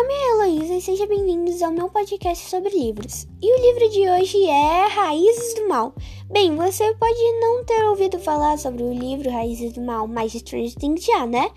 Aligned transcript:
nome 0.00 0.14
é 0.14 0.30
Heloísa 0.30 0.74
e 0.74 0.80
sejam 0.80 1.08
bem-vindos 1.08 1.60
ao 1.60 1.72
meu 1.72 1.88
podcast 1.88 2.48
sobre 2.48 2.70
livros. 2.70 3.26
E 3.42 3.52
o 3.52 3.60
livro 3.60 3.90
de 3.90 4.08
hoje 4.08 4.46
é 4.46 4.86
Raízes 4.86 5.54
do 5.54 5.66
Mal. 5.66 5.92
Bem, 6.30 6.54
você 6.54 6.94
pode 6.94 7.40
não 7.40 7.64
ter 7.64 7.84
ouvido 7.84 8.16
falar 8.20 8.56
sobre 8.58 8.84
o 8.84 8.92
livro 8.92 9.28
Raízes 9.28 9.72
do 9.72 9.80
Mal, 9.80 10.06
mas 10.06 10.36
Strange 10.36 10.76
Things 10.76 11.04
já, 11.04 11.26
né? 11.26 11.50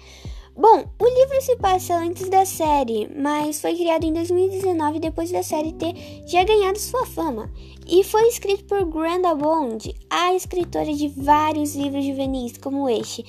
Bom, 0.58 0.84
o 1.00 1.06
livro 1.06 1.40
se 1.40 1.56
passa 1.58 1.94
antes 1.94 2.30
da 2.30 2.44
série, 2.44 3.08
mas 3.16 3.62
foi 3.62 3.76
criado 3.76 4.06
em 4.06 4.14
2019 4.14 5.00
depois 5.00 5.32
da 5.32 5.44
série 5.44 5.74
ter 5.74 5.94
já 6.26 6.44
ganhado 6.44 6.80
sua 6.80 7.06
fama. 7.06 7.48
E 7.88 8.04
foi 8.04 8.28
escrito 8.28 8.64
por 8.64 8.84
Granda 8.86 9.36
Bond, 9.36 9.96
a 10.10 10.34
escritora 10.34 10.92
de 10.92 11.10
vários 11.10 11.76
livros 11.76 12.04
juvenis 12.04 12.58
como 12.58 12.90
este. 12.90 13.24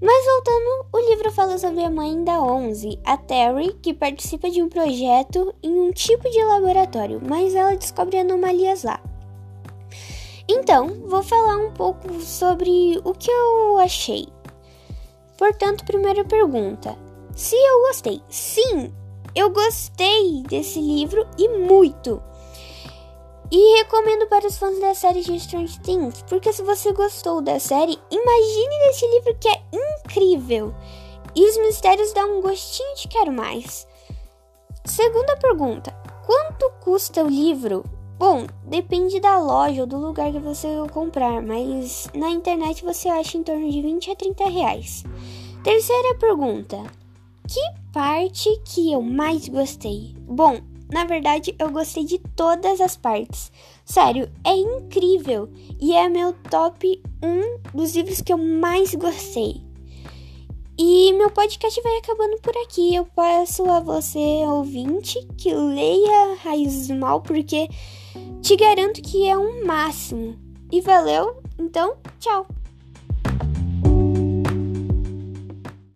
Mas 0.00 0.26
voltando, 0.26 0.86
o 0.92 0.98
livro 1.10 1.32
fala 1.32 1.56
sobre 1.56 1.82
a 1.82 1.90
mãe 1.90 2.22
da 2.22 2.42
Onze, 2.42 2.98
a 3.02 3.16
Terry, 3.16 3.72
que 3.80 3.94
participa 3.94 4.50
de 4.50 4.62
um 4.62 4.68
projeto 4.68 5.54
em 5.62 5.72
um 5.72 5.90
tipo 5.90 6.28
de 6.28 6.44
laboratório, 6.44 7.18
mas 7.26 7.54
ela 7.54 7.74
descobre 7.74 8.18
anomalias 8.18 8.82
lá. 8.82 9.00
Então, 10.46 11.02
vou 11.06 11.22
falar 11.22 11.56
um 11.56 11.72
pouco 11.72 12.20
sobre 12.20 13.00
o 13.04 13.14
que 13.14 13.30
eu 13.30 13.78
achei. 13.78 14.28
Portanto, 15.38 15.86
primeira 15.86 16.24
pergunta: 16.24 16.96
se 17.34 17.56
eu 17.56 17.80
gostei? 17.88 18.22
Sim, 18.28 18.92
eu 19.34 19.48
gostei 19.48 20.42
desse 20.42 20.78
livro 20.78 21.26
e 21.38 21.48
muito. 21.48 22.22
E 23.50 23.78
recomendo 23.78 24.26
para 24.26 24.46
os 24.46 24.58
fãs 24.58 24.78
da 24.80 24.92
série 24.92 25.20
de 25.20 25.36
Strange 25.36 25.78
Things, 25.80 26.20
porque 26.28 26.52
se 26.52 26.62
você 26.62 26.92
gostou 26.92 27.40
da 27.40 27.60
série, 27.60 27.96
imagine 28.10 28.78
desse 28.86 29.06
livro 29.06 29.36
que 29.38 29.48
é 29.48 29.62
incrível. 30.16 30.74
E 31.34 31.48
os 31.48 31.56
mistérios 31.58 32.12
dão 32.12 32.38
um 32.38 32.40
gostinho 32.40 32.96
de 32.96 33.08
quero 33.08 33.32
mais. 33.32 33.86
Segunda 34.84 35.36
pergunta: 35.36 35.94
quanto 36.24 36.70
custa 36.82 37.22
o 37.22 37.28
livro? 37.28 37.84
Bom, 38.18 38.46
depende 38.64 39.20
da 39.20 39.38
loja 39.38 39.82
ou 39.82 39.86
do 39.86 39.98
lugar 39.98 40.32
que 40.32 40.38
você 40.38 40.68
comprar, 40.90 41.42
mas 41.42 42.08
na 42.14 42.30
internet 42.30 42.82
você 42.82 43.10
acha 43.10 43.36
em 43.36 43.42
torno 43.42 43.70
de 43.70 43.82
20 43.82 44.10
a 44.10 44.16
30 44.16 44.48
reais. 44.48 45.04
Terceira 45.62 46.14
pergunta: 46.14 46.82
que 47.46 47.60
parte 47.92 48.48
que 48.64 48.92
eu 48.92 49.02
mais 49.02 49.46
gostei? 49.48 50.14
Bom, 50.20 50.60
na 50.90 51.04
verdade, 51.04 51.54
eu 51.58 51.70
gostei 51.70 52.04
de 52.04 52.18
todas 52.34 52.80
as 52.80 52.96
partes. 52.96 53.52
Sério, 53.84 54.30
é 54.44 54.54
incrível 54.54 55.50
e 55.80 55.92
é 55.94 56.08
meu 56.08 56.32
top 56.48 57.02
1 57.22 57.76
dos 57.76 57.94
livros 57.94 58.22
que 58.22 58.32
eu 58.32 58.38
mais 58.38 58.94
gostei. 58.94 59.65
E 60.78 61.12
meu 61.14 61.30
podcast 61.30 61.80
vai 61.80 61.96
acabando 61.96 62.36
por 62.42 62.54
aqui. 62.58 62.94
Eu 62.94 63.06
peço 63.06 63.64
a 63.70 63.80
você, 63.80 64.18
ouvinte, 64.46 65.26
que 65.38 65.54
leia 65.54 66.36
Raízes 66.42 66.88
do 66.88 66.96
Mal, 66.96 67.22
porque 67.22 67.68
te 68.42 68.56
garanto 68.56 69.00
que 69.00 69.26
é 69.26 69.38
um 69.38 69.64
máximo. 69.64 70.36
E 70.70 70.82
valeu, 70.82 71.40
então, 71.58 71.96
tchau! 72.20 72.46